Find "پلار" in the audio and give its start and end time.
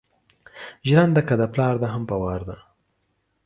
1.53-1.75